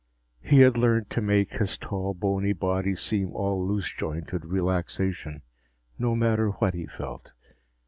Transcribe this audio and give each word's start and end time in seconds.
He 0.41 0.61
had 0.61 0.79
learned 0.79 1.11
to 1.11 1.21
make 1.21 1.51
his 1.59 1.77
tall, 1.77 2.15
bony 2.15 2.53
body 2.53 2.95
seem 2.95 3.33
all 3.35 3.63
loose 3.63 3.93
jointed 3.93 4.45
relaxation, 4.45 5.43
no 5.99 6.15
matter 6.15 6.49
what 6.49 6.73
he 6.73 6.87
felt. 6.87 7.33